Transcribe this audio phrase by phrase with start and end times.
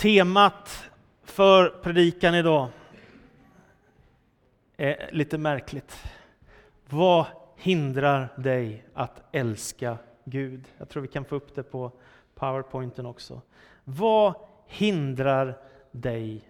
[0.00, 0.90] Temat
[1.22, 2.68] för predikan idag
[4.76, 5.96] är lite märkligt.
[6.88, 7.26] Vad
[7.56, 10.64] hindrar dig att älska Gud?
[10.78, 11.92] Jag tror vi kan få upp det på
[12.34, 13.40] powerpointen också.
[13.84, 14.34] Vad
[14.66, 15.58] hindrar
[15.90, 16.42] dig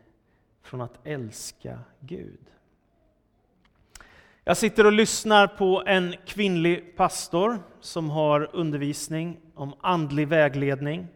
[0.63, 2.47] från att älska Gud?
[4.45, 11.09] Jag sitter och lyssnar på en kvinnlig pastor som har undervisning om andlig vägledning.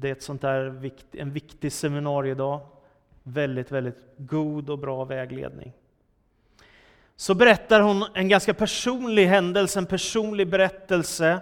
[0.00, 2.60] Det är ett sånt där, en viktig seminariedag.
[3.22, 5.72] Väldigt, väldigt god och bra vägledning.
[7.16, 11.40] Så berättar hon en ganska personlig händelse, en personlig berättelse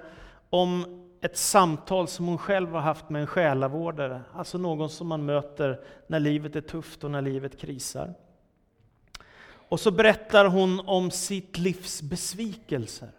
[0.50, 5.24] om ett samtal som hon själv har haft med en själavårdare, alltså någon som man
[5.24, 8.14] möter när livet är tufft och när livet krisar.
[9.68, 13.10] Och så berättar hon om sitt livs besvikelser.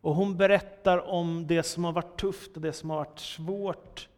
[0.00, 4.08] Och hon berättar om det som har varit tufft och det som har varit svårt.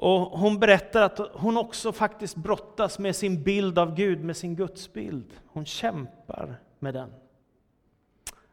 [0.00, 4.56] Och hon berättar att hon också faktiskt brottas med sin bild av Gud, med sin
[4.56, 5.32] gudsbild.
[5.46, 7.12] Hon kämpar med den.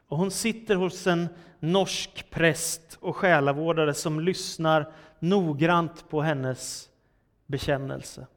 [0.07, 1.27] Och hon sitter hos en
[1.59, 6.89] norsk präst och själavårdare som lyssnar noggrant på hennes
[7.45, 8.27] bekännelse.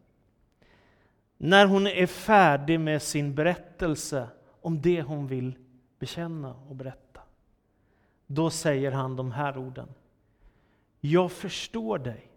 [1.37, 4.29] När hon är färdig med sin berättelse
[4.61, 5.55] om det hon vill
[5.99, 7.21] bekänna och berätta,
[8.27, 9.89] då säger han de här orden.
[11.01, 12.29] Jag förstår dig,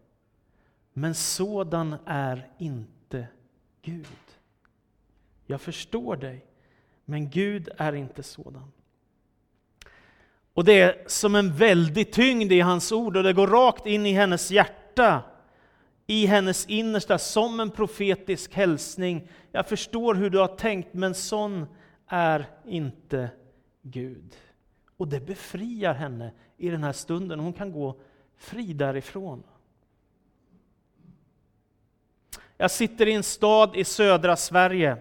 [0.94, 3.28] men sådan är inte
[3.81, 4.08] Gud.
[5.45, 6.45] Jag förstår dig,
[7.06, 8.72] men Gud är inte sådan.
[10.53, 14.06] Och det är som en väldig tyngd i hans ord och det går rakt in
[14.06, 15.23] i hennes hjärta,
[16.08, 19.28] i hennes innersta, som en profetisk hälsning.
[19.52, 21.66] Jag förstår hur du har tänkt, men sån
[22.08, 23.30] är inte
[23.81, 24.36] Gud.
[24.98, 27.39] Och det befriar henne i den här stunden.
[27.39, 28.00] Hon kan gå
[28.38, 29.44] fri därifrån.
[32.62, 34.98] Jag sitter i en stad i södra Sverige.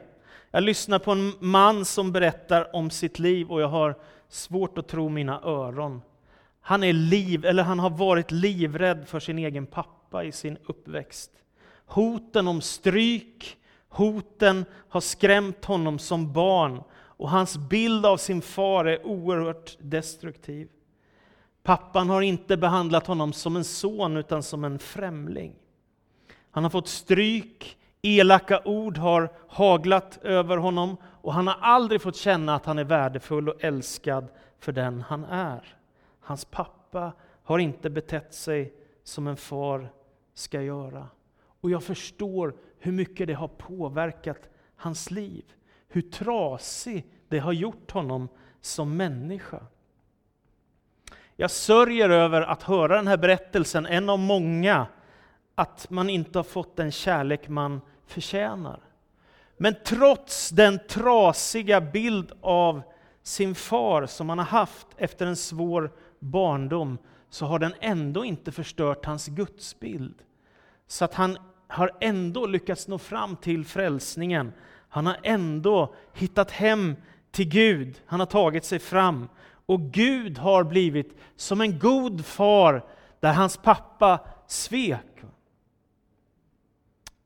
[0.51, 4.89] Jag lyssnar på en man som berättar om sitt liv och jag har svårt att
[4.89, 6.03] tro mina öron.
[6.61, 11.31] Han, är liv, eller han har varit livrädd för sin egen pappa i sin uppväxt.
[11.87, 13.57] Hoten om stryk,
[13.89, 20.69] hoten har skrämt honom som barn och hans bild av sin far är oerhört destruktiv.
[21.63, 25.55] Pappan har inte behandlat honom som en son utan som en främling.
[26.51, 32.17] Han har fått stryk, elaka ord har haglat över honom och han har aldrig fått
[32.17, 34.29] känna att han är värdefull och älskad
[34.59, 35.77] för den han är.
[36.21, 37.13] Hans pappa
[37.45, 38.75] har inte betett sig
[39.05, 39.93] som en far
[40.35, 41.09] ska göra.
[41.61, 45.45] Och jag förstår hur mycket det har påverkat hans liv.
[45.89, 48.29] Hur trasig det har gjort honom
[48.61, 49.61] som människa.
[51.37, 54.87] Jag sörjer över att höra den här berättelsen, en av många,
[55.55, 58.81] att man inte har fått den kärlek man förtjänar.
[59.57, 62.83] Men trots den trasiga bild av
[63.23, 66.99] sin far som han har haft efter en svår barndom,
[67.31, 70.15] så har den ändå inte förstört hans gudsbild.
[70.87, 71.39] Så att han
[71.69, 74.53] har ändå lyckats nå fram till frälsningen.
[74.89, 76.97] Han har ändå hittat hem
[77.31, 78.01] till Gud.
[78.07, 79.29] Han har tagit sig fram.
[79.67, 82.85] Och Gud har blivit som en god far
[83.21, 85.10] där hans pappa svek.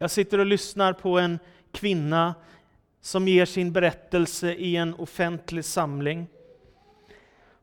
[0.05, 1.39] Jag sitter och lyssnar på en
[1.73, 2.35] kvinna
[3.01, 6.27] som ger sin berättelse i en offentlig samling.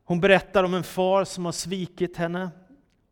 [0.04, 2.50] Hon berättar om en far som har svikit henne.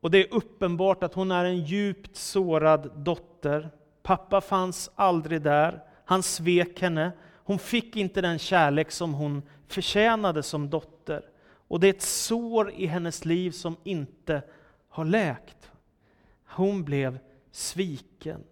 [0.01, 3.71] Och det är uppenbart att hon är en djupt sårad dotter.
[4.03, 5.83] Pappa fanns aldrig där.
[6.05, 7.13] Han svek henne.
[7.45, 11.25] Hon fick inte den kärlek som hon förtjänade som dotter.
[11.69, 14.43] Och det är ett sår i hennes liv som inte
[14.89, 15.71] har läkt.
[16.47, 17.19] Hon blev
[17.51, 18.45] sviken.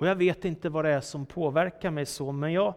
[0.00, 2.74] Och jag vet inte vad det är som påverkar mig så, men jag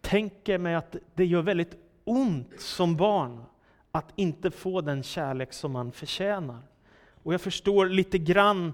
[0.00, 3.44] tänker mig att det gör väldigt ont som barn
[3.92, 6.62] att inte få den kärlek som man förtjänar.
[7.22, 8.72] Och jag förstår lite grann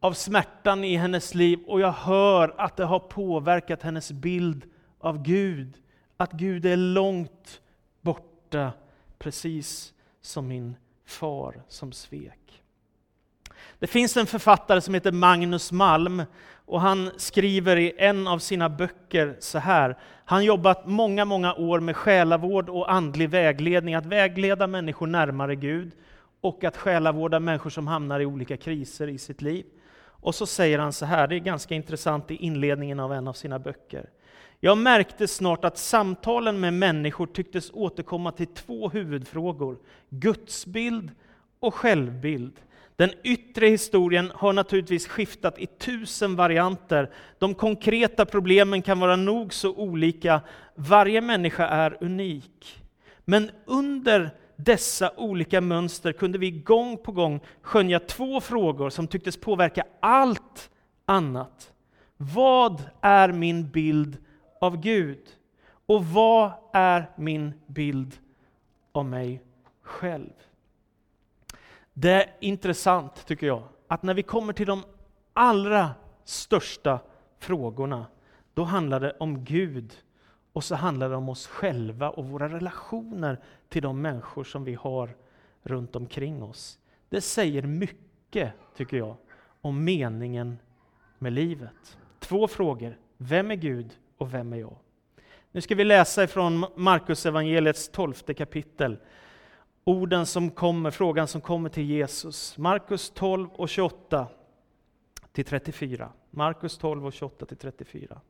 [0.00, 4.64] av smärtan i hennes liv och jag hör att det har påverkat hennes bild
[4.98, 5.78] av Gud.
[6.16, 7.60] Att Gud är långt
[8.00, 8.72] borta,
[9.18, 12.62] precis som min far som svek.
[13.78, 16.22] Det finns en författare som heter Magnus Malm
[16.66, 19.96] och han skriver i en av sina böcker så här.
[20.24, 25.92] Han jobbat många, många år med själavård och andlig vägledning, att vägleda människor närmare Gud
[26.40, 29.64] och att själavårda människor som hamnar i olika kriser i sitt liv.
[29.98, 33.32] Och så säger han så här, det är ganska intressant i inledningen av en av
[33.32, 34.10] sina böcker.
[34.60, 39.78] Jag märkte snart att samtalen med människor tycktes återkomma till två huvudfrågor,
[40.08, 41.10] gudsbild
[41.60, 42.60] och självbild.
[42.96, 47.10] Den yttre historien har naturligtvis skiftat i tusen varianter.
[47.38, 50.40] De konkreta problemen kan vara nog så olika.
[50.74, 52.84] Varje människa är unik.
[53.24, 59.36] Men under dessa olika mönster kunde vi gång på gång skönja två frågor som tycktes
[59.36, 60.70] påverka allt
[61.04, 61.72] annat.
[62.16, 64.16] Vad är min bild
[64.60, 65.22] av Gud?
[65.86, 68.14] Och vad är min bild
[68.92, 69.42] av mig
[69.82, 70.32] själv?
[71.98, 74.82] Det är intressant, tycker jag, att när vi kommer till de
[75.32, 75.90] allra
[76.24, 77.00] största
[77.38, 78.06] frågorna,
[78.54, 79.92] då handlar det om Gud
[80.52, 83.38] och så handlar det om oss själva och våra relationer
[83.68, 85.16] till de människor som vi har
[85.62, 86.78] runt omkring oss.
[87.08, 89.16] Det säger mycket, tycker jag,
[89.60, 90.58] om meningen
[91.18, 91.98] med livet.
[92.18, 92.98] Två frågor.
[93.16, 94.76] Vem är Gud och vem är jag?
[95.52, 98.98] Nu ska vi läsa ifrån Markus evangeliets tolfte kapitel.
[99.88, 102.58] Orden som kommer, frågan som kommer till Jesus.
[102.58, 104.26] Markus 12 och 28
[105.32, 106.08] till 34.
[106.30, 108.20] Markus 12 och 28 till 34.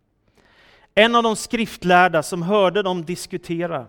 [0.94, 3.86] En av de skriftlärda som hörde dem diskutera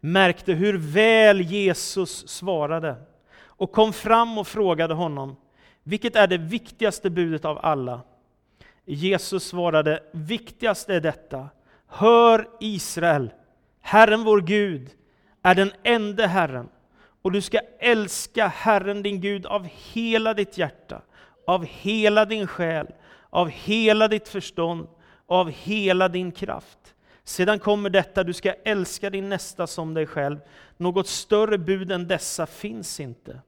[0.00, 2.94] märkte hur väl Jesus svarade
[3.40, 5.36] och kom fram och frågade honom,
[5.82, 8.00] vilket är det viktigaste budet av alla?
[8.84, 11.48] Jesus svarade, viktigast är detta,
[11.86, 13.30] hör Israel,
[13.80, 14.90] Herren vår Gud
[15.42, 16.68] är den enda Herren,
[17.28, 21.02] och du ska älska Herren din Gud av hela ditt hjärta,
[21.46, 22.86] av hela din själ,
[23.30, 24.88] av hela ditt förstånd
[25.26, 26.94] av hela din kraft.
[27.24, 30.38] Sedan kommer detta, du ska älska din nästa som dig själv.
[30.76, 33.40] Något större bud än dessa finns inte.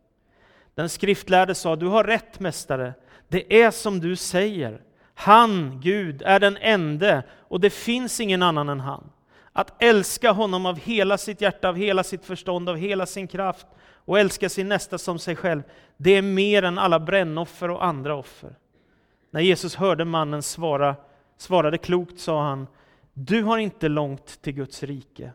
[0.74, 2.94] Den skriftlärde sa, du har rätt mästare,
[3.28, 4.80] det är som du säger.
[5.14, 9.10] Han, Gud, är den ende och det finns ingen annan än han.
[9.52, 13.66] Att älska honom av hela sitt hjärta, av hela sitt förstånd, av hela sin kraft
[13.80, 15.62] och älska sin nästa som sig själv,
[15.96, 18.58] det är mer än alla brännoffer och andra offer.
[19.30, 20.96] När Jesus hörde mannen svara
[21.36, 22.66] svarade klokt, sa han,
[23.12, 25.32] du har inte långt till Guds rike.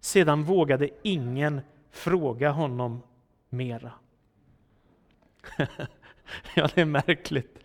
[0.00, 1.60] Sedan vågade ingen
[1.90, 3.02] fråga honom
[3.48, 3.92] mera.
[6.54, 7.58] ja, det är märkligt.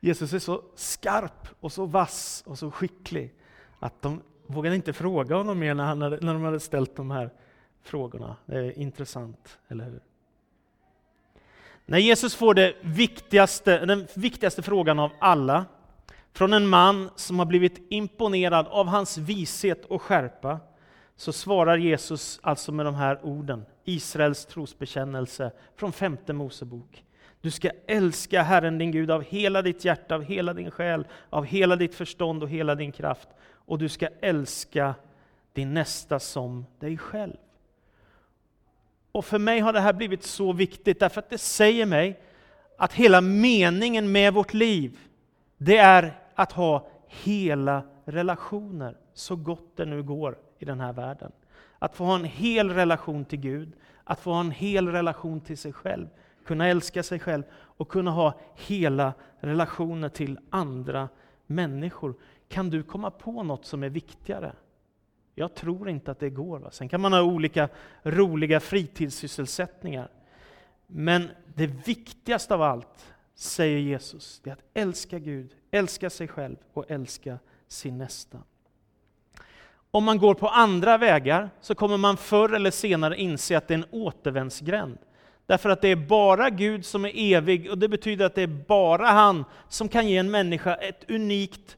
[0.00, 3.34] Jesus är så skarp och så vass och så skicklig
[3.78, 7.10] att de vågade inte fråga honom mer när, han hade, när de hade ställt de
[7.10, 7.30] här
[7.82, 8.36] frågorna.
[8.46, 10.00] Det är intressant, eller hur?
[11.86, 15.64] När Jesus får det viktigaste, den viktigaste frågan av alla,
[16.32, 20.60] från en man som har blivit imponerad av hans vishet och skärpa,
[21.16, 27.04] så svarar Jesus alltså med de här orden, Israels trosbekännelse från femte Mosebok.
[27.40, 31.44] Du ska älska Herren din Gud av hela ditt hjärta, av hela din själ, av
[31.44, 33.28] hela ditt förstånd och hela din kraft.
[33.72, 34.94] Och du ska älska
[35.52, 37.36] din nästa som dig själv.
[39.12, 42.20] Och för mig har det här blivit så viktigt, därför att det säger mig
[42.78, 44.98] att hela meningen med vårt liv,
[45.58, 51.32] det är att ha hela relationer, så gott det nu går i den här världen.
[51.78, 53.72] Att få ha en hel relation till Gud,
[54.04, 56.06] att få ha en hel relation till sig själv,
[56.46, 61.08] kunna älska sig själv och kunna ha hela relationer till andra
[61.46, 62.14] människor.
[62.52, 64.52] Kan du komma på något som är viktigare?
[65.34, 66.58] Jag tror inte att det går.
[66.58, 66.70] Va?
[66.70, 67.68] Sen kan man ha olika
[68.02, 70.08] roliga fritidssysselsättningar.
[70.86, 76.56] Men det viktigaste av allt, säger Jesus, det är att älska Gud, älska sig själv
[76.72, 77.38] och älska
[77.68, 78.38] sin nästa.
[79.90, 83.74] Om man går på andra vägar så kommer man förr eller senare inse att det
[83.74, 84.98] är en återvändsgränd.
[85.46, 88.64] Därför att det är bara Gud som är evig och det betyder att det är
[88.66, 91.76] bara han som kan ge en människa ett unikt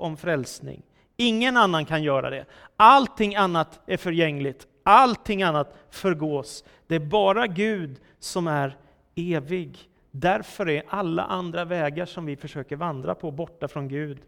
[0.00, 0.82] om frälsning.
[1.16, 2.44] Ingen annan kan göra det.
[2.76, 6.64] Allting annat är förgängligt, allting annat förgås.
[6.86, 8.76] Det är bara Gud som är
[9.14, 9.78] evig.
[10.10, 14.18] Därför är alla andra vägar som vi försöker vandra på borta från Gud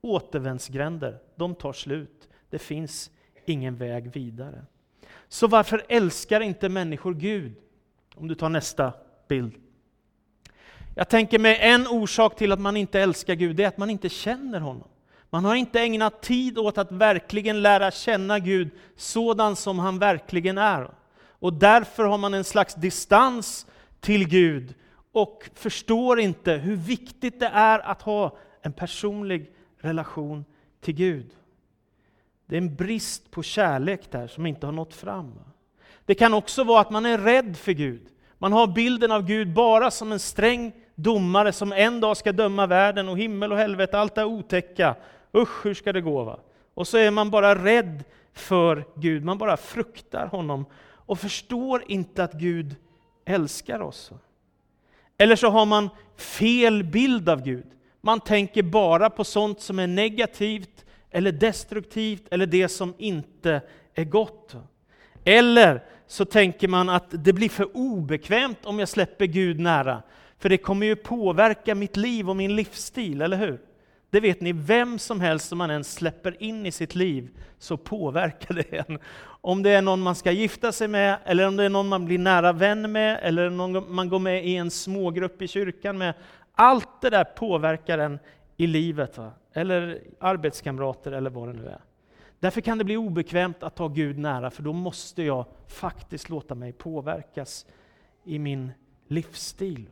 [0.00, 1.18] återvändsgränder.
[1.36, 2.28] De tar slut.
[2.50, 3.10] Det finns
[3.46, 4.64] ingen väg vidare.
[5.28, 7.54] Så varför älskar inte människor Gud?
[8.14, 8.92] Om du tar nästa
[9.28, 9.54] bild.
[10.94, 13.90] Jag tänker mig en orsak till att man inte älskar Gud, det är att man
[13.90, 14.88] inte känner honom.
[15.30, 20.58] Man har inte ägnat tid åt att verkligen lära känna Gud sådan som han verkligen
[20.58, 20.90] är.
[21.28, 23.66] Och därför har man en slags distans
[24.00, 24.74] till Gud
[25.12, 30.44] och förstår inte hur viktigt det är att ha en personlig relation
[30.80, 31.30] till Gud.
[32.46, 35.32] Det är en brist på kärlek där som inte har nått fram.
[36.04, 38.02] Det kan också vara att man är rädd för Gud.
[38.38, 42.66] Man har bilden av Gud bara som en sträng domare som en dag ska döma
[42.66, 44.94] världen och himmel och helvete, allt det otäcka.
[45.34, 46.24] Usch, hur ska det gå?
[46.24, 46.38] Va?
[46.74, 50.66] Och så är man bara rädd för Gud, man bara fruktar honom
[51.10, 52.76] och förstår inte att Gud
[53.24, 54.12] älskar oss.
[55.18, 57.66] Eller så har man fel bild av Gud.
[58.00, 63.62] Man tänker bara på sånt som är negativt eller destruktivt eller det som inte
[63.94, 64.56] är gott.
[65.24, 70.02] Eller så tänker man att det blir för obekvämt om jag släpper Gud nära.
[70.38, 73.60] För det kommer ju påverka mitt liv och min livsstil, eller hur?
[74.10, 77.76] Det vet ni, vem som helst som man ens släpper in i sitt liv, så
[77.76, 78.98] påverkar det en.
[79.22, 82.04] Om det är någon man ska gifta sig med, eller om det är någon man
[82.04, 86.14] blir nära vän med, eller någon man går med i en smågrupp i kyrkan med.
[86.54, 88.18] Allt det där påverkar en
[88.56, 89.32] i livet, va?
[89.52, 91.80] eller arbetskamrater eller vad det nu är.
[92.40, 96.54] Därför kan det bli obekvämt att ta Gud nära, för då måste jag faktiskt låta
[96.54, 97.66] mig påverkas
[98.24, 98.72] i min
[99.08, 99.86] livsstil.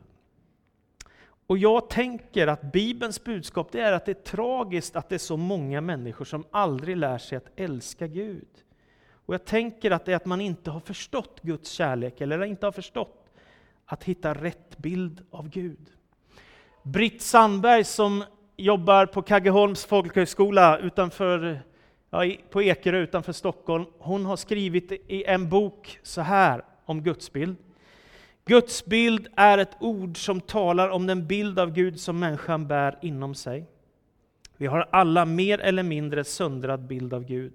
[1.49, 5.19] Och jag tänker att Bibelns budskap det är att det är tragiskt att det är
[5.19, 8.47] så många människor som aldrig lär sig att älska Gud.
[9.11, 12.65] Och jag tänker att det är att man inte har förstått Guds kärlek, eller inte
[12.65, 13.29] har förstått
[13.85, 15.91] att hitta rätt bild av Gud.
[16.83, 18.23] Britt Sandberg som
[18.57, 21.61] jobbar på Kaggeholms folkhögskola utanför,
[22.09, 27.33] ja, på Ekerö utanför Stockholm, hon har skrivit i en bok så här om Guds
[27.33, 27.57] bild.
[28.45, 32.97] Guds bild är ett ord som talar om den bild av Gud som människan bär
[33.01, 33.65] inom sig.
[34.57, 37.53] Vi har alla mer eller mindre söndrad bild av Gud.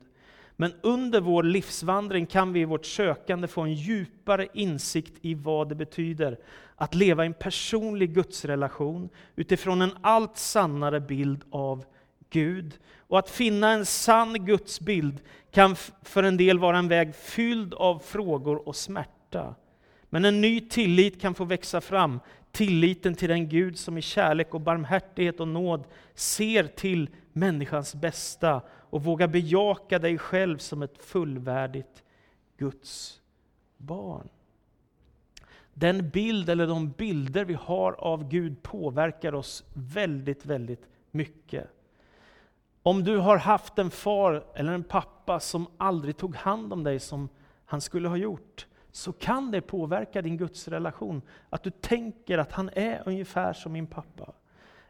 [0.56, 5.68] Men under vår livsvandring kan vi i vårt sökande få en djupare insikt i vad
[5.68, 6.38] det betyder
[6.76, 11.84] att leva i en personlig gudsrelation utifrån en allt sannare bild av
[12.30, 12.78] Gud.
[12.98, 17.98] Och att finna en sann gudsbild kan för en del vara en väg fylld av
[17.98, 19.54] frågor och smärta.
[20.14, 22.21] Men en ny tillit kan få växa fram,
[22.52, 28.62] tilliten till den Gud som i kärlek och barmhärtighet och nåd ser till människans bästa
[28.71, 32.02] och vågar bejaka dig själv som ett fullvärdigt
[32.56, 33.21] Guds
[33.76, 34.28] barn.
[35.73, 41.68] Den bild eller de bilder vi har av Gud påverkar oss väldigt, väldigt mycket.
[42.83, 47.00] Om du har haft en far eller en pappa som aldrig tog hand om dig
[47.00, 47.28] som
[47.64, 51.22] han skulle ha gjort, så kan det påverka din gudsrelation.
[51.50, 54.32] Att du tänker att han är ungefär som min pappa.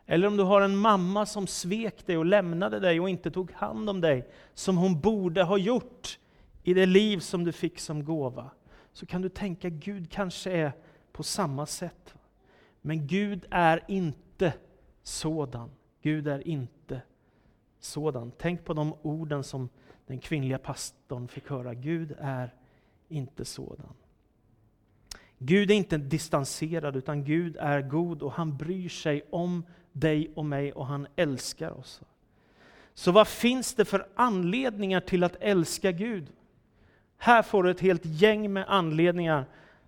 [0.06, 3.52] Eller om du har en mamma som svek dig och lämnade dig och inte tog
[3.52, 6.18] hand om dig, som hon borde ha gjort
[6.62, 8.50] i det liv som du fick som gåva.
[8.92, 10.72] Så kan du tänka, Gud kanske är
[11.12, 12.14] på samma sätt.
[12.80, 14.52] Men Gud är inte
[15.02, 15.70] sådan.
[16.02, 17.02] Gud är inte
[17.80, 18.32] sådan.
[18.38, 19.68] Tänk på de orden som
[20.06, 21.74] den kvinnliga pastorn fick höra.
[21.74, 22.54] Gud är
[23.14, 23.94] inte sådan.
[25.38, 30.44] Gud är inte distanserad, utan Gud är god och han bryr sig om dig och
[30.44, 32.00] mig och han älskar oss.
[32.94, 36.32] Så vad finns det för anledningar till att älska Gud?
[37.16, 39.46] Här får du ett helt gäng med anledningar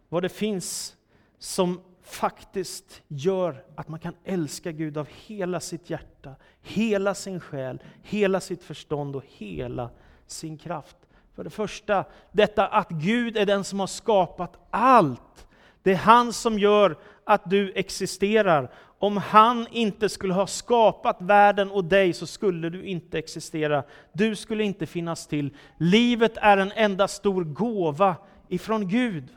[0.08, 0.96] vad det finns
[1.38, 7.82] som faktiskt gör att man kan älska Gud av hela sitt hjärta, hela sin själ,
[8.02, 9.90] hela sitt förstånd och hela
[10.26, 10.96] sin kraft.
[11.36, 15.48] För det första, detta att Gud är den som har skapat allt.
[15.82, 18.70] Det är han som gör att du existerar.
[18.98, 23.84] Om han inte skulle ha skapat världen och dig så skulle du inte existera.
[24.12, 25.56] Du skulle inte finnas till.
[25.78, 28.16] Livet är en enda stor gåva
[28.48, 29.28] ifrån Gud.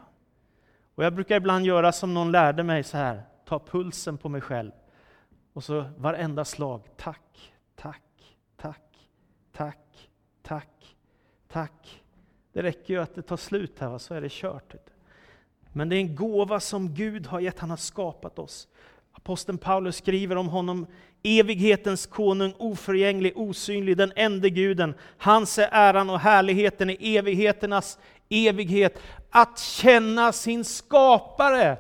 [0.96, 4.41] Och jag brukar ibland göra som någon lärde mig så här, ta pulsen på mig
[4.41, 4.72] själv.
[5.53, 8.01] Och så varenda slag, tack, tack,
[8.58, 8.82] tack,
[9.51, 9.88] tack, tack,
[11.53, 12.01] tack.
[12.53, 14.74] Det räcker ju att det tar slut här, så är det kört.
[15.74, 18.68] Men det är en gåva som Gud har gett, han har skapat oss.
[19.12, 20.88] Aposteln Paulus skriver om honom,
[21.24, 24.94] evighetens konung, oförgänglig, osynlig, den enda guden.
[25.18, 29.01] Hans är äran och härligheten i evigheternas evighet.
[29.29, 31.77] Att känna sin skapare,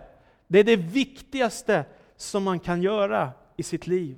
[0.47, 1.85] det är det viktigaste
[2.17, 4.17] som man kan göra i sitt liv.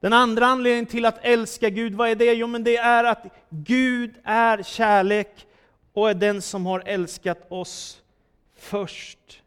[0.00, 2.32] Den andra anledningen till att älska Gud, vad är det?
[2.32, 5.46] Jo, men det är att Gud är kärlek
[5.92, 8.02] och är den som har älskat oss
[8.56, 9.42] först.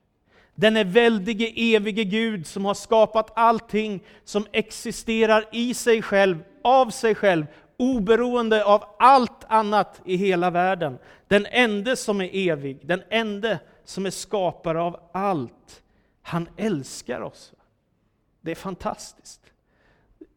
[0.55, 6.89] Den är väldige, evige Gud som har skapat allting som existerar i sig själv, av
[6.89, 7.46] sig själv,
[7.77, 10.98] oberoende av allt annat i hela världen.
[11.27, 15.84] Den enda som är evig, den enda som är skapare av allt.
[16.22, 17.53] Han älskar oss.
[18.41, 19.50] Det är fantastiskt.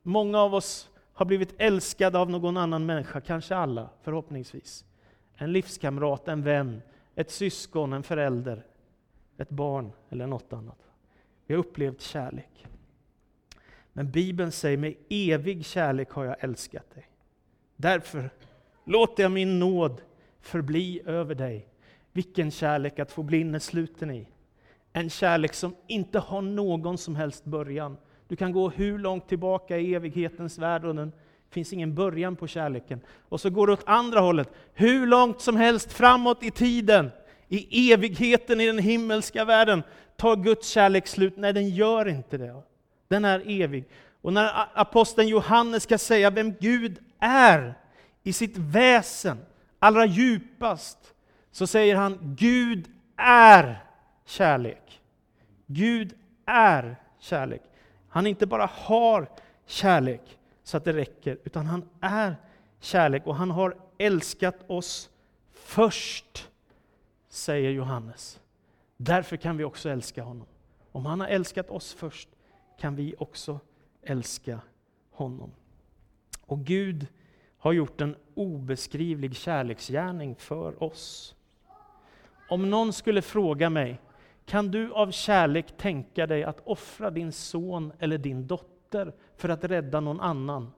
[0.07, 4.85] Många av oss har blivit älskade av någon annan människa, kanske alla förhoppningsvis.
[5.37, 6.83] En livskamrat, en vän,
[7.15, 8.67] ett syskon, en förälder,
[9.37, 10.79] ett barn eller något annat.
[11.47, 12.67] Vi har upplevt kärlek.
[13.93, 17.09] Men Bibeln säger med evig kärlek har jag älskat dig.
[17.77, 18.31] Därför
[18.85, 20.01] låter jag min nåd
[20.41, 21.69] förbli över dig.
[22.13, 24.29] Vilken kärlek att få bli innesluten i.
[24.93, 27.97] en kärlek som inte har någon som helst början.
[28.35, 31.11] Du kan gå hur långt tillbaka i evighetens värld och det
[31.51, 33.01] finns ingen början på kärleken.
[33.29, 37.11] Och så går det åt andra hållet, hur långt som helst framåt i tiden,
[37.49, 39.83] i evigheten i den himmelska världen,
[40.17, 41.37] tar Guds kärlek slut?
[41.37, 42.63] Nej, den gör inte det.
[43.09, 43.85] Den är evig.
[44.23, 47.75] Och när aposteln Johannes ska säga vem Gud är
[48.23, 49.39] i sitt väsen,
[49.79, 50.99] allra djupast,
[51.53, 53.85] så säger han Gud är
[54.27, 55.01] kärlek.
[55.67, 56.15] Gud
[56.47, 57.63] är kärlek.
[58.15, 59.29] Han inte bara har
[59.67, 62.37] kärlek så att det räcker, utan han är
[62.81, 65.11] kärlek och han har älskat oss
[65.53, 66.49] först,
[67.29, 68.41] säger Johannes.
[68.97, 70.47] Därför kan vi också älska honom.
[70.93, 72.29] Om han har älskat oss först
[72.81, 73.61] kan vi också
[74.03, 74.61] älska
[75.11, 75.51] honom.
[76.41, 77.07] Och Gud
[77.59, 81.35] har gjort en obeskrivlig kärleksgärning för oss.
[82.49, 84.01] Om någon skulle fråga mig,
[84.47, 89.65] kan du av kärlek tänka dig att offra din son eller din dotter för att
[89.65, 90.73] rädda någon annan?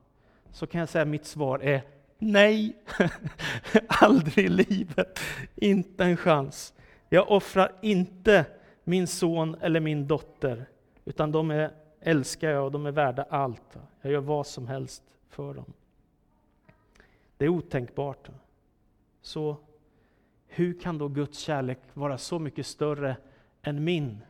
[0.50, 1.82] Så kan jag säga att mitt svar är
[2.18, 2.76] nej,
[3.86, 5.20] aldrig i livet,
[5.54, 6.74] inte en chans.
[7.08, 8.44] Jag offrar inte
[8.84, 10.66] min son eller min dotter,
[11.04, 11.70] utan de är,
[12.00, 13.76] älskar jag och de är värda allt.
[14.00, 15.72] Jag gör vad som helst för dem.
[17.36, 18.28] Det är otänkbart.
[19.22, 19.56] Så
[20.46, 23.16] hur kan då Guds kärlek vara så mycket större
[23.66, 24.22] än min?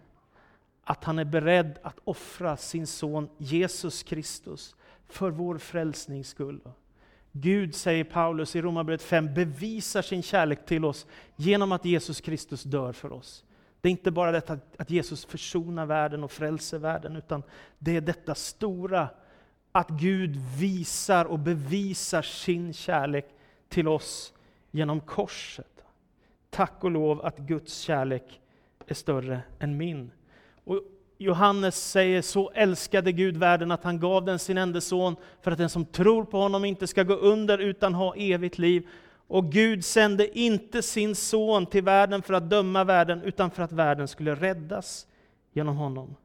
[0.84, 4.76] Att han är beredd att offra sin son Jesus Kristus
[5.08, 6.60] för vår frälsnings skull.
[7.32, 12.62] Gud, säger Paulus i Romarbrevet 5, bevisar sin kärlek till oss genom att Jesus Kristus
[12.62, 13.44] dör för oss.
[13.80, 17.42] Det är inte bara detta att Jesus försonar världen och frälser världen, utan
[17.78, 19.08] det är detta stora
[19.72, 23.26] att Gud visar och bevisar sin kärlek
[23.68, 24.32] till oss
[24.70, 25.84] genom korset.
[26.50, 28.40] Tack och lov att Guds kärlek
[28.90, 30.10] är större än min.
[30.64, 30.80] Och
[31.18, 35.58] Johannes säger, så älskade Gud världen att han gav den sin enda son, för att
[35.58, 38.88] den som tror på honom inte ska gå under utan ha evigt liv.
[39.26, 43.72] Och Gud sände inte sin son till världen för att döma världen, utan för att
[43.72, 45.06] världen skulle räddas
[45.52, 46.16] genom honom.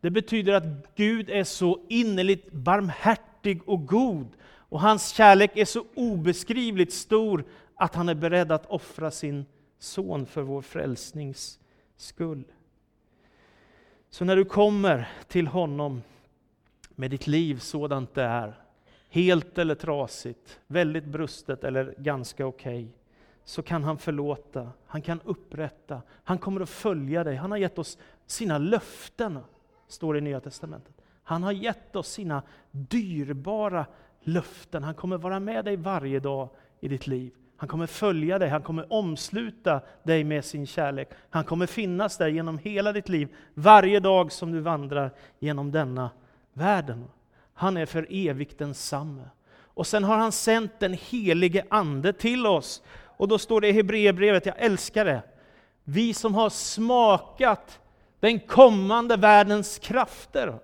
[0.00, 5.84] Det betyder att Gud är så innerligt barmhärtig och god, och hans kärlek är så
[5.94, 9.46] obeskrivligt stor att han är beredd att offra sin
[9.78, 11.58] son för vår frälsnings
[12.00, 12.44] skull.
[14.10, 16.02] Så när du kommer till honom
[16.90, 18.54] med ditt liv sådant det är,
[19.08, 22.88] helt eller trasigt, väldigt brustet eller ganska okej, okay,
[23.44, 27.36] så kan han förlåta, han kan upprätta, han kommer att följa dig.
[27.36, 29.38] Han har gett oss sina löften,
[29.88, 30.94] står det i Nya Testamentet.
[31.22, 33.86] Han har gett oss sina dyrbara
[34.20, 34.82] löften.
[34.82, 36.48] Han kommer vara med dig varje dag
[36.80, 37.34] i ditt liv.
[37.60, 41.10] Han kommer följa dig, han kommer omsluta dig med sin kärlek.
[41.30, 46.10] Han kommer finnas där genom hela ditt liv, varje dag som du vandrar genom denna
[46.52, 47.04] världen.
[47.54, 49.22] Han är för evigt densamme.
[49.62, 52.82] Och sen har han sänt den helige Ande till oss.
[53.16, 55.22] Och då står det i Hebreerbrevet, jag älskar det.
[55.84, 57.80] Vi som har smakat
[58.20, 60.58] den kommande världens krafter.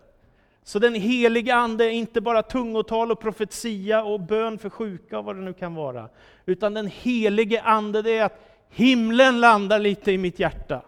[0.67, 5.25] Så den heliga Ande är inte bara tungotal och profetia och bön för sjuka och
[5.25, 6.09] vad det nu kan vara.
[6.47, 10.83] Utan den helige Ande, det är att himlen landar lite i mitt hjärta.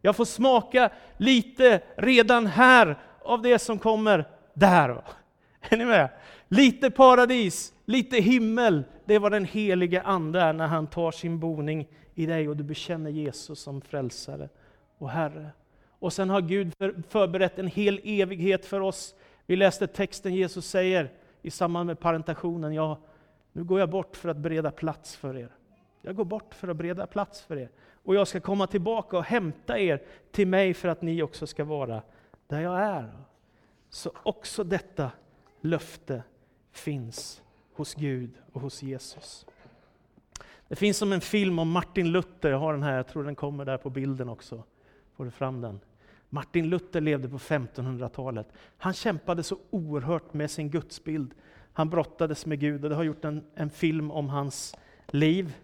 [0.00, 5.02] Jag får smaka lite redan här av det som kommer där.
[5.60, 6.08] Är ni med?
[6.48, 8.84] Lite paradis, lite himmel.
[9.04, 12.56] Det är vad den helige Ande är när han tar sin boning i dig och
[12.56, 14.48] du bekänner Jesus som frälsare
[14.98, 15.50] och Herre.
[16.04, 16.72] Och sen har Gud
[17.08, 19.14] förberett en hel evighet för oss.
[19.46, 21.12] Vi läste texten Jesus säger
[21.42, 22.98] i samband med parentationen, ja,
[23.52, 25.48] nu går jag bort för att bereda plats för er.
[26.02, 27.70] Jag går bort för att bereda plats för er.
[27.92, 31.64] Och jag ska komma tillbaka och hämta er till mig för att ni också ska
[31.64, 32.02] vara
[32.46, 33.12] där jag är.
[33.90, 35.10] Så också detta
[35.60, 36.22] löfte
[36.72, 37.42] finns
[37.74, 39.46] hos Gud och hos Jesus.
[40.68, 43.34] Det finns som en film om Martin Luther, jag har den här, jag tror den
[43.34, 44.64] kommer där på bilden också.
[45.16, 45.80] Får du fram den?
[46.34, 48.46] Martin Luther levde på 1500-talet.
[48.78, 51.34] Han kämpade så oerhört med sin gudsbild.
[51.72, 54.74] Han brottades med Gud och det har gjort en, en film om hans
[55.08, 55.54] liv.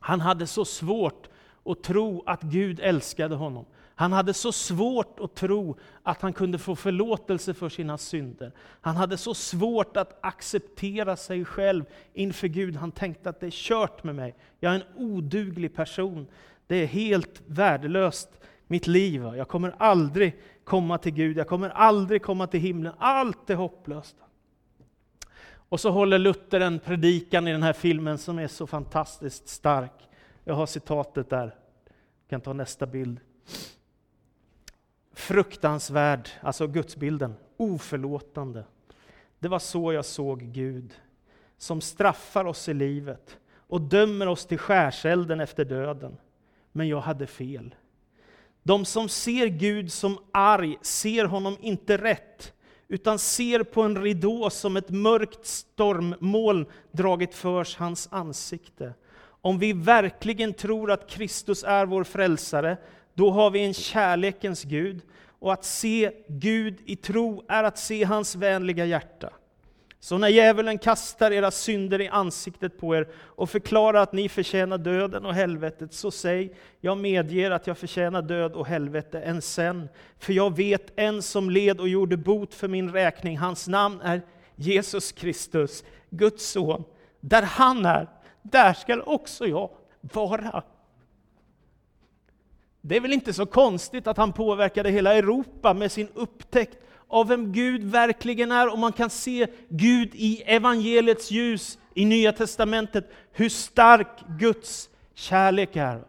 [0.00, 1.28] Han hade så svårt
[1.64, 3.64] att tro att Gud älskade honom.
[3.94, 8.52] Han hade så svårt att tro att han kunde få förlåtelse för sina synder.
[8.80, 12.76] Han hade så svårt att acceptera sig själv inför Gud.
[12.76, 14.34] Han tänkte att det är kört med mig.
[14.58, 16.26] Jag är en oduglig person.
[16.66, 18.28] Det är helt värdelöst
[18.70, 19.22] mitt liv.
[19.22, 22.92] Jag kommer aldrig komma till Gud, jag kommer aldrig komma till himlen.
[22.98, 24.16] Allt är hopplöst.
[25.52, 30.08] Och så håller Luther en predikan i den här filmen som är så fantastiskt stark.
[30.44, 31.54] Jag har citatet där.
[31.84, 33.20] Jag kan ta nästa bild.
[35.12, 38.64] fruktansvärd, alltså gudsbilden, oförlåtande.
[39.38, 40.94] Det var så jag såg Gud,
[41.58, 46.16] som straffar oss i livet och dömer oss till skärselden efter döden.
[46.72, 47.74] Men jag hade fel.
[48.62, 52.52] De som ser Gud som arg ser honom inte rätt,
[52.88, 58.94] utan ser på en ridå som ett mörkt stormmoln dragit för hans ansikte.
[59.22, 62.76] Om vi verkligen tror att Kristus är vår frälsare,
[63.14, 65.02] då har vi en kärlekens Gud,
[65.38, 69.30] och att se Gud i tro är att se hans vänliga hjärta.
[70.02, 74.78] Så när djävulen kastar era synder i ansiktet på er och förklarar att ni förtjänar
[74.78, 79.88] döden och helvetet, så säg, jag medger att jag förtjänar död och helvete än sen,
[80.18, 83.38] för jag vet en som led och gjorde bot för min räkning.
[83.38, 84.22] Hans namn är
[84.56, 86.84] Jesus Kristus, Guds son.
[87.20, 88.08] Där han är,
[88.42, 90.62] där skall också jag vara.
[92.80, 96.78] Det är väl inte så konstigt att han påverkade hela Europa med sin upptäckt
[97.10, 102.32] av vem Gud verkligen är, och man kan se Gud i evangeliets ljus i Nya
[102.32, 106.04] Testamentet, hur stark Guds kärlek är.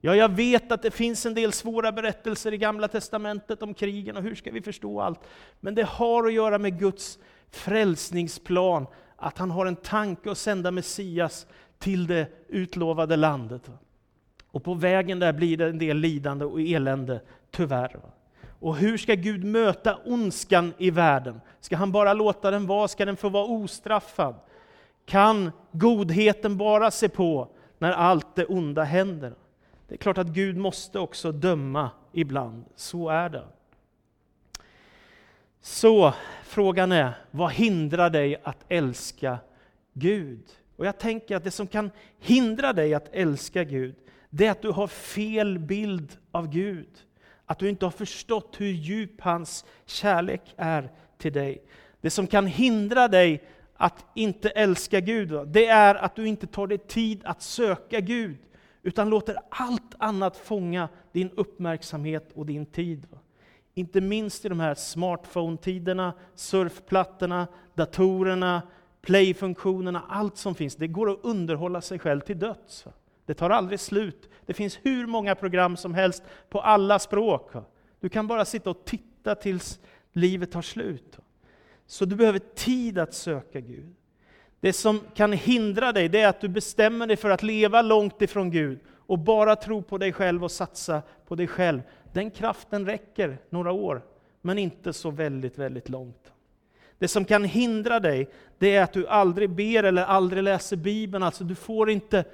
[0.00, 4.16] Ja, jag vet att det finns en del svåra berättelser i Gamla Testamentet om krigen,
[4.16, 5.20] och hur ska vi förstå allt?
[5.60, 7.18] Men det har att göra med Guds
[7.50, 11.46] frälsningsplan, att han har en tanke att sända Messias
[11.78, 13.70] till det utlovade landet.
[14.50, 18.00] Och på vägen där blir det en del lidande och elände, tyvärr.
[18.60, 21.40] Och hur ska Gud möta ondskan i världen?
[21.60, 22.88] Ska han bara låta den vara?
[22.88, 24.34] Ska den få vara ostraffad?
[25.06, 29.34] Kan godheten bara se på när allt det onda händer?
[29.88, 33.44] Det är klart att Gud måste också döma ibland, så är det.
[35.60, 39.38] Så frågan är, vad hindrar dig att älska
[39.92, 40.42] Gud?
[40.76, 43.94] Och jag tänker att det som kan hindra dig att älska Gud,
[44.30, 46.88] det är att du har fel bild av Gud.
[47.50, 51.62] Att du inte har förstått hur djup hans kärlek är till dig.
[52.00, 53.42] Det som kan hindra dig
[53.76, 58.38] att inte älska Gud, det är att du inte tar dig tid att söka Gud,
[58.82, 63.06] utan låter allt annat fånga din uppmärksamhet och din tid.
[63.74, 68.62] Inte minst i de här smartphone-tiderna, surfplattorna, datorerna,
[69.02, 70.76] playfunktionerna, allt som finns.
[70.76, 72.86] Det går att underhålla sig själv till döds.
[73.30, 74.28] Det tar aldrig slut.
[74.46, 77.52] Det finns hur många program som helst på alla språk.
[78.00, 79.80] Du kan bara sitta och titta tills
[80.12, 81.18] livet tar slut.
[81.86, 83.94] Så du behöver tid att söka Gud.
[84.60, 88.22] Det som kan hindra dig, det är att du bestämmer dig för att leva långt
[88.22, 91.82] ifrån Gud och bara tro på dig själv och satsa på dig själv.
[92.12, 94.02] Den kraften räcker några år,
[94.40, 96.32] men inte så väldigt, väldigt långt.
[96.98, 101.22] Det som kan hindra dig, det är att du aldrig ber eller aldrig läser Bibeln.
[101.22, 102.24] Alltså, du får inte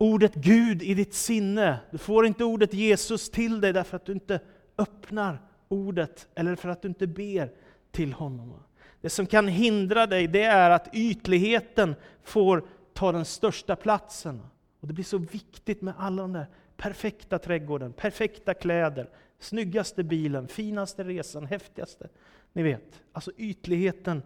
[0.00, 1.80] ordet Gud i ditt sinne.
[1.90, 4.40] Du får inte ordet Jesus till dig därför att du inte
[4.78, 7.52] öppnar ordet eller för att du inte ber
[7.90, 8.52] till honom.
[9.00, 14.42] Det som kan hindra dig det är att ytligheten får ta den största platsen.
[14.80, 19.08] Och Det blir så viktigt med alla de där perfekta trädgården, perfekta kläder,
[19.38, 22.08] snyggaste bilen, finaste resan, häftigaste.
[22.52, 24.22] Ni vet, alltså ytligheten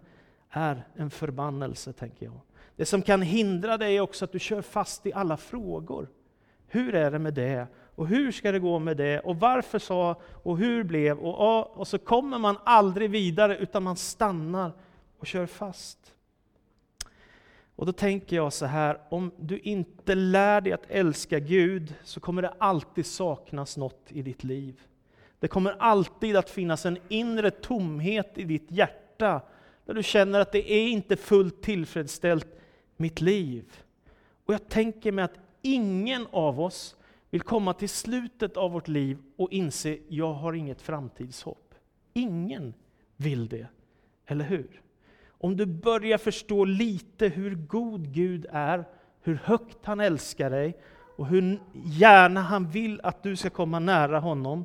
[0.51, 2.41] är en förbannelse, tänker jag.
[2.77, 6.09] Det som kan hindra dig är också att du kör fast i alla frågor.
[6.67, 7.67] Hur är det med det?
[7.95, 9.21] Och hur ska det gå med det?
[9.21, 10.21] Och varför sa?
[10.43, 11.19] Och hur blev?
[11.19, 14.73] Och, och så kommer man aldrig vidare, utan man stannar
[15.19, 16.15] och kör fast.
[17.77, 22.21] Och då tänker jag så här, om du inte lär dig att älska Gud, så
[22.21, 24.81] kommer det alltid saknas något i ditt liv.
[25.39, 29.41] Det kommer alltid att finnas en inre tomhet i ditt hjärta,
[29.87, 32.47] där du känner att det är inte fullt tillfredsställt
[32.97, 33.73] mitt liv.
[34.45, 36.97] Och jag tänker mig att ingen av oss
[37.31, 41.75] vill komma till slutet av vårt liv och inse, jag har inget framtidshopp.
[42.13, 42.75] Ingen
[43.17, 43.67] vill det,
[44.27, 44.81] eller hur?
[45.29, 48.85] Om du börjar förstå lite hur god Gud är,
[49.21, 50.79] hur högt han älskar dig
[51.17, 54.65] och hur gärna han vill att du ska komma nära honom,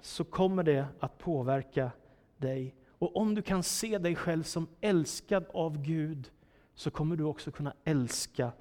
[0.00, 1.90] så kommer det att påverka
[2.36, 2.74] dig.
[2.98, 6.30] Och om du kan se dig själv som älskad av Gud,
[6.76, 8.52] så kommer du också kunna älska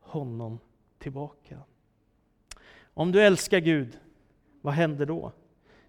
[0.00, 0.58] honom
[0.98, 1.58] tillbaka.
[2.94, 3.98] Om du älskar Gud,
[4.60, 5.32] vad händer då?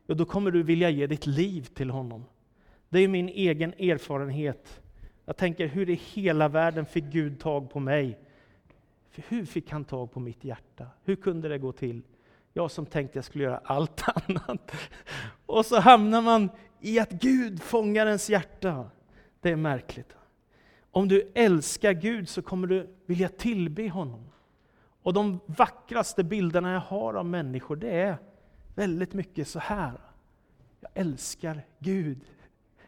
[0.08, 2.26] Jo, då kommer du vilja ge ditt liv till honom.
[2.90, 4.82] Det är min egen erfarenhet.
[5.26, 8.20] Jag tänker, hur i hela världen fick Gud tag på mig?
[9.22, 10.88] hur fick han tag på mitt hjärta?
[11.04, 12.02] Hur kunde det gå till?
[12.54, 14.72] Jag som tänkte jag skulle göra allt annat.
[15.46, 18.90] Och så hamnar man i att Gud fångar ens hjärta.
[19.42, 20.16] Det är märkligt.
[20.96, 24.26] Om du älskar Gud så kommer du vilja tillbe honom.
[25.02, 28.18] Och de vackraste bilderna jag har av människor, det är
[28.76, 30.00] väldigt mycket så här.
[30.80, 32.26] Jag älskar Gud.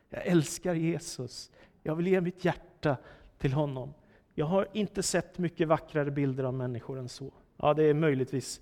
[0.09, 1.51] Jag älskar Jesus.
[1.83, 2.97] Jag vill ge mitt hjärta
[3.37, 3.93] till honom.
[4.35, 7.33] Jag har inte sett mycket vackrare bilder av människor än så.
[7.57, 8.61] Ja, det är möjligtvis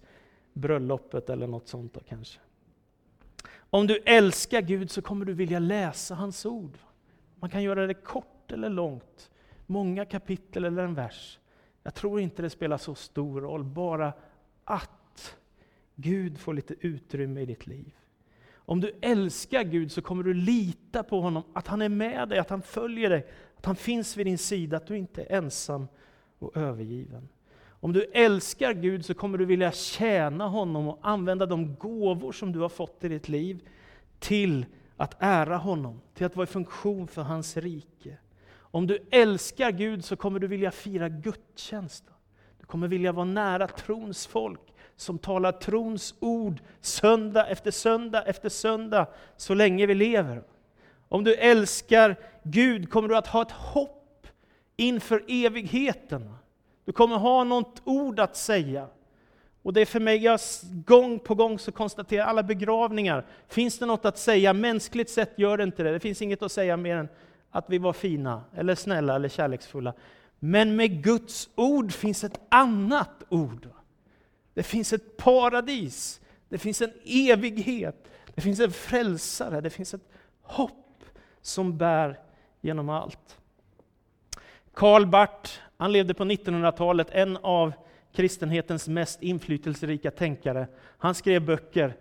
[0.53, 2.39] bröllopet eller något sånt då kanske.
[3.57, 6.77] Om du älskar Gud så kommer du vilja läsa hans ord.
[7.39, 9.31] Man kan göra det kort eller långt,
[9.65, 11.39] många kapitel eller en vers.
[11.83, 14.13] Jag tror inte det spelar så stor roll, bara
[14.63, 15.35] att
[15.95, 17.93] Gud får lite utrymme i ditt liv.
[18.53, 22.39] Om du älskar Gud så kommer du lita på honom, att han är med dig,
[22.39, 25.87] att han följer dig, att han finns vid din sida, att du inte är ensam
[26.39, 27.29] och övergiven.
[27.67, 32.51] Om du älskar Gud så kommer du vilja tjäna honom och använda de gåvor som
[32.51, 33.67] du har fått i ditt liv
[34.19, 34.65] till
[34.97, 38.17] att ära honom, till att vara i funktion för hans rike.
[38.75, 42.03] Om du älskar Gud så kommer du vilja fira gudstjänst.
[42.59, 44.61] Du kommer vilja vara nära trons folk
[44.95, 49.07] som talar trons ord söndag efter söndag efter söndag
[49.37, 50.43] så länge vi lever.
[51.09, 54.27] Om du älskar Gud kommer du att ha ett hopp
[54.75, 56.33] inför evigheten.
[56.85, 58.87] Du kommer ha något ord att säga.
[59.61, 60.39] Och det är för mig, jag
[60.85, 64.53] gång på gång så konstaterar alla begravningar, finns det något att säga?
[64.53, 65.91] Mänskligt sett gör det inte det.
[65.91, 67.09] Det finns inget att säga mer än
[67.55, 69.93] att vi var fina, eller snälla, eller kärleksfulla.
[70.39, 73.67] Men med Guds ord finns ett annat ord.
[74.53, 80.09] Det finns ett paradis, det finns en evighet, det finns en frälsare, det finns ett
[80.41, 81.03] hopp
[81.41, 82.19] som bär
[82.61, 83.37] genom allt.
[84.73, 87.73] Karl Barth, han levde på 1900-talet, en av
[88.13, 90.67] kristenhetens mest inflytelserika tänkare.
[90.97, 91.97] Han skrev böcker,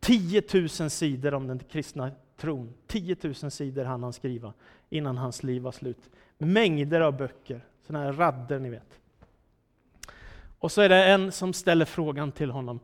[0.00, 2.74] 10 000 sidor om den kristna tron.
[2.86, 4.52] 10 000 sidor hann han skriva
[4.88, 6.10] innan hans liv var slut.
[6.38, 9.00] Mängder av böcker, sådana här radder ni vet.
[10.58, 12.80] Och så är det en som ställer frågan till honom.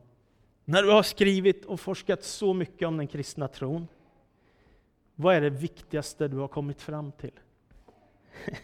[0.64, 3.88] När du har skrivit och forskat så mycket om den kristna tron,
[5.14, 7.40] vad är det viktigaste du har kommit fram till?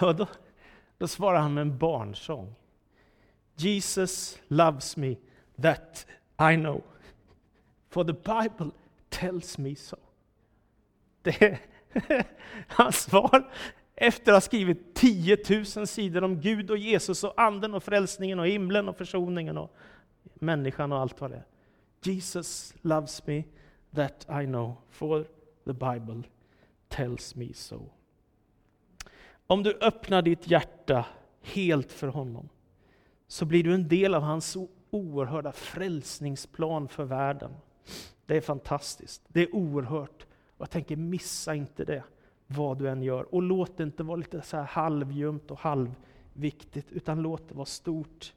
[0.00, 0.26] och då,
[0.98, 2.54] då svarar han med en barnsång.
[3.56, 5.16] Jesus loves me,
[5.62, 6.06] that
[6.52, 6.82] I know.
[7.88, 8.70] For the Bible
[9.10, 9.96] tells me so.
[11.22, 11.58] Det är
[12.68, 13.52] hans svar
[13.94, 15.36] efter att ha skrivit 10
[15.76, 19.74] 000 sidor om Gud och Jesus och anden och frälsningen och himlen och försoningen och
[20.34, 21.44] människan och allt vad det är.
[22.02, 23.44] Jesus loves me,
[23.94, 25.26] that I know, for
[25.64, 26.22] the Bible
[26.88, 27.90] tells me so.
[29.46, 31.06] Om du öppnar ditt hjärta
[31.42, 32.48] helt för honom,
[33.26, 34.56] så blir du en del av hans
[34.90, 37.54] oerhörda frälsningsplan för världen.
[38.30, 40.26] Det är fantastiskt, det är oerhört.
[40.56, 42.02] Och jag tänker, missa inte det
[42.46, 43.34] vad du än gör.
[43.34, 47.66] Och låt det inte vara lite så här halvljumt och halvviktigt, utan låt det vara
[47.66, 48.34] stort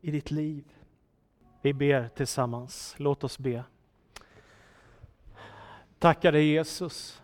[0.00, 0.64] i ditt liv.
[1.62, 2.94] Vi ber tillsammans.
[2.98, 3.64] Låt oss be.
[5.98, 7.22] Tackar dig Jesus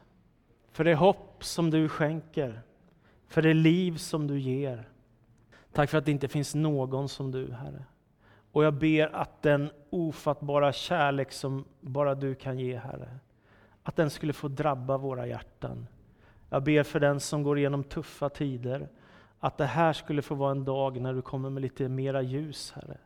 [0.72, 2.62] för det hopp som du skänker,
[3.26, 4.88] för det liv som du ger.
[5.72, 7.84] Tack för att det inte finns någon som du, Herre.
[8.54, 13.18] Och jag ber att den ofattbara kärlek som bara du kan ge, Herre,
[13.82, 15.86] att den skulle få drabba våra hjärtan.
[16.50, 18.88] Jag ber för den som går igenom tuffa tider,
[19.40, 22.72] att det här skulle få vara en dag när du kommer med lite mera ljus,
[22.76, 22.98] Herre.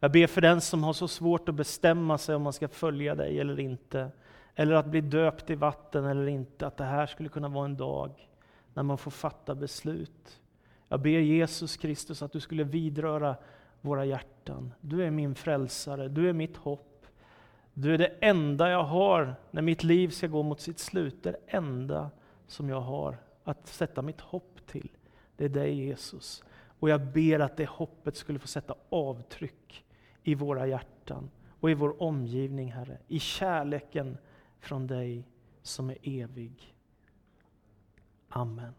[0.00, 3.14] Jag ber för den som har så svårt att bestämma sig om man ska följa
[3.14, 4.10] dig eller inte,
[4.54, 7.76] eller att bli döpt i vatten eller inte, att det här skulle kunna vara en
[7.76, 8.28] dag
[8.74, 10.40] när man får fatta beslut.
[10.88, 13.36] Jag ber Jesus Kristus att du skulle vidröra
[13.80, 14.74] våra hjärtan hjärtan.
[14.80, 17.06] Du är min frälsare, du är mitt hopp.
[17.74, 21.22] Du är det enda jag har när mitt liv ska gå mot sitt slut.
[21.22, 22.10] Det enda
[22.46, 24.90] som jag har att sätta mitt hopp till.
[25.36, 26.44] Det är dig Jesus.
[26.80, 29.84] Och jag ber att det hoppet skulle få sätta avtryck
[30.22, 32.98] i våra hjärtan och i vår omgivning, Herre.
[33.08, 34.18] I kärleken
[34.60, 35.24] från dig
[35.62, 36.74] som är evig.
[38.28, 38.74] Amen.